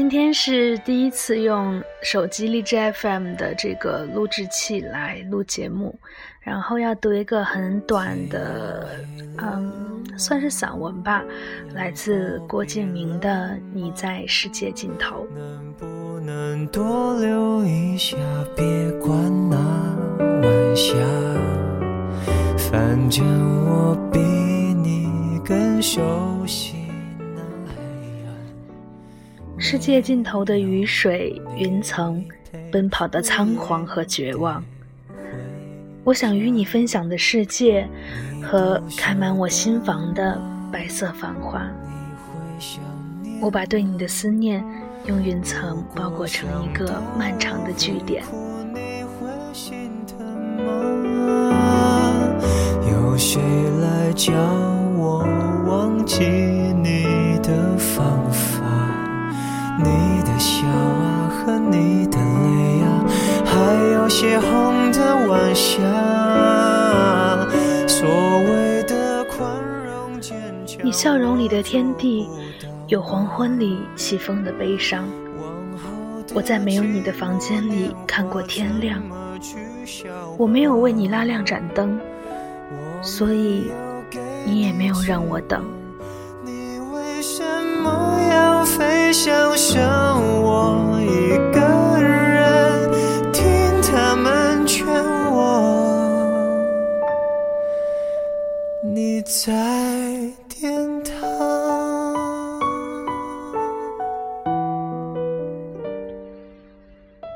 [0.00, 5.94] 今天是第一次用手机荔枝 FM 的这个录制器来录节目，
[6.40, 8.96] 然后要读一个很短的，
[9.36, 11.22] 嗯，算是散文吧，
[11.74, 13.28] 来自郭敬明的
[13.74, 15.26] 《你在世界尽头》。
[15.38, 18.16] 能不能多留一下，
[18.56, 19.12] 别管
[19.50, 19.58] 那
[20.18, 20.94] 晚霞，
[22.56, 23.22] 反正
[23.66, 26.00] 我比你更熟
[26.46, 26.79] 悉。
[29.62, 32.24] 世界尽头的雨水、云层，
[32.72, 34.64] 奔跑的仓皇和绝望。
[36.02, 37.86] 我想与你分享的世界，
[38.42, 40.40] 和开满我心房的
[40.72, 41.70] 白色繁花。
[43.38, 44.64] 我把对你的思念，
[45.04, 48.24] 用云层包裹成一个漫长的句点。
[52.90, 53.42] 有谁
[53.82, 54.32] 来教
[60.40, 63.04] 笑啊，和你的泪啊，
[63.44, 65.76] 还有邂逅的晚霞。
[67.86, 69.46] 所谓的宽
[69.84, 70.34] 容坚
[70.66, 70.80] 强。
[70.82, 72.26] 你笑容里的天地，
[72.86, 75.04] 有黄昏里起风的悲伤。
[76.32, 78.98] 我在没有你的房间里看过天亮。
[80.38, 82.00] 我没有为你拉亮盏灯，
[83.02, 83.70] 所以
[84.46, 85.62] 你也没有让我等。
[99.12, 99.52] 你在
[100.48, 101.14] 天堂。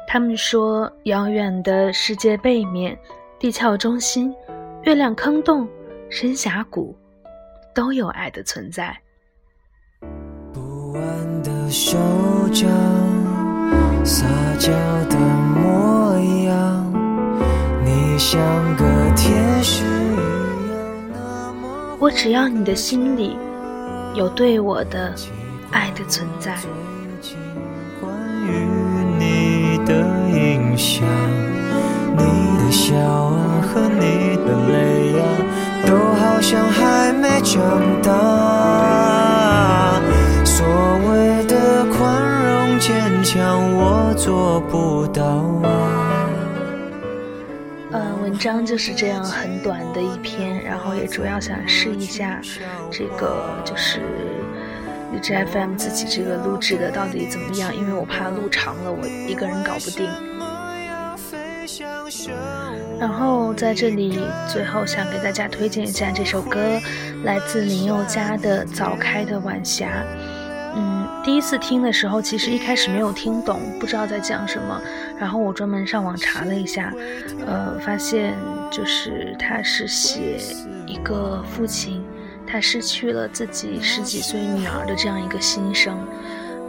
[0.07, 2.97] 他们说，遥远的世界背面、
[3.41, 4.33] 地壳中心、
[4.85, 5.69] 月亮坑洞、
[6.09, 6.95] 深峡谷，
[7.75, 8.97] 都有爱的存在。
[10.53, 11.99] 不安的手
[12.53, 12.71] 掌
[14.05, 14.25] 撒
[14.61, 14.71] 娇
[15.11, 16.93] 的模样，
[17.85, 18.41] 你像
[18.77, 18.85] 个
[19.17, 19.54] 天。
[21.99, 23.37] 我只要你的心里
[24.15, 25.15] 有对我的
[25.71, 26.57] 爱的存在。
[28.01, 28.13] 关
[28.47, 28.67] 于
[29.19, 29.95] 你的
[30.31, 31.07] 印象，
[32.17, 32.25] 你
[32.59, 35.23] 的笑啊和你的泪啊，
[35.87, 37.63] 都好像还没长
[38.03, 38.11] 大。
[40.45, 40.67] 所
[41.09, 41.99] 谓的宽
[42.45, 43.73] 容坚强。
[43.77, 45.25] 我做不到
[45.63, 46.04] 啊。
[47.95, 52.41] 呃，文章就是这样很短的一篇，然后也主要想试一下
[52.91, 54.01] 这个就是
[55.13, 60.11] 荔枝 FM 自己这个录制的到底怎么样，因为我怕录长了我一个人搞不定。
[62.99, 64.19] 然后在这里
[64.53, 66.81] 最后想给大家推荐一下这首歌，
[67.23, 69.87] 来自林宥嘉的《早开的晚霞》。
[71.25, 74.79] 第一次听的时候，其实一开始没有听懂，不知道在讲什么。
[75.19, 76.93] 然后我专门上网查了一下，
[77.47, 78.37] 呃，发现
[78.71, 80.37] 就是他是写
[80.87, 82.05] 一个父亲，
[82.47, 85.99] 他失去了自己十几岁女儿的这样一个心声。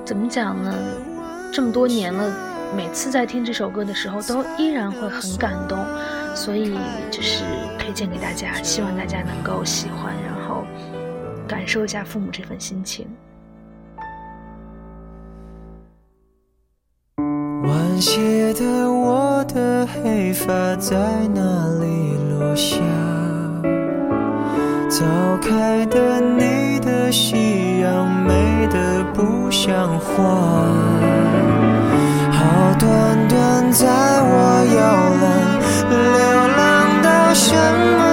[0.06, 0.74] 怎么讲呢？
[1.52, 2.34] 这么多年了，
[2.74, 5.78] 每次在听这首歌的时候，都依然会很感动。
[6.34, 6.78] 所以
[7.12, 7.44] 就是
[7.78, 10.66] 推荐给大家，希望大家能够喜欢，然后
[11.46, 13.06] 感受一下父母这份心情。
[17.64, 20.96] 晚些的我的黑发在
[21.34, 21.42] 哪
[21.80, 22.76] 里落下？
[24.90, 25.04] 早
[25.42, 30.14] 开的你的夕阳美得不像话。
[32.32, 32.42] 好
[32.80, 34.34] 端端在我
[34.78, 34.80] 摇
[35.22, 35.26] 篮
[35.90, 35.96] 流
[36.58, 36.60] 浪
[37.02, 37.52] 到什
[37.98, 38.05] 么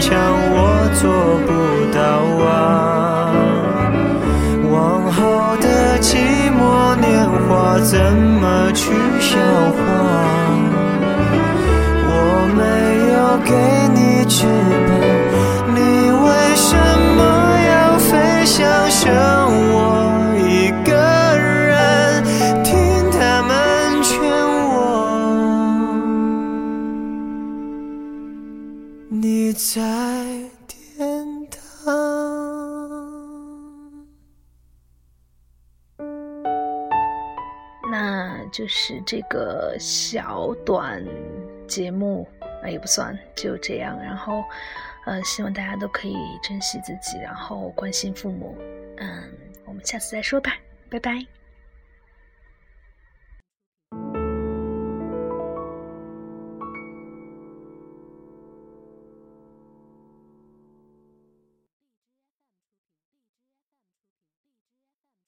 [0.00, 0.16] 强，
[0.52, 1.02] 我做
[1.46, 1.48] 不
[1.92, 2.00] 到
[2.48, 2.48] 啊！
[4.72, 4.74] 往
[5.12, 5.20] 后
[5.58, 5.66] 的
[6.00, 6.16] 寂
[6.50, 9.36] 寞年华，怎么去消
[9.76, 9.78] 化？
[12.08, 12.12] 我
[12.56, 12.60] 没
[13.12, 13.52] 有给
[13.94, 14.89] 你全。
[29.60, 29.82] 在
[30.66, 31.60] 天堂。
[37.90, 38.30] 那。
[38.52, 41.04] 就是这个小短
[41.68, 42.26] 节目
[42.64, 43.96] 啊，也不算，就这样。
[44.02, 44.42] 然后，
[45.06, 48.56] 呃，希望大家都可以珍惜自己，然后关心父母。
[48.96, 49.22] 嗯，
[49.66, 50.52] 我们下次再说吧，
[50.88, 51.24] 拜拜。